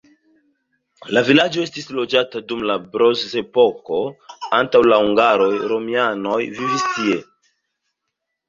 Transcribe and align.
La 1.17 1.21
vilaĝo 1.27 1.65
estis 1.67 1.91
loĝata 1.97 2.41
dum 2.53 2.63
la 2.69 2.77
bronzepoko, 2.95 3.99
antaŭ 4.61 4.83
la 4.93 4.99
hungaroj 5.05 5.51
romianoj 5.75 6.43
vivis 6.63 6.89
tie. 6.97 7.21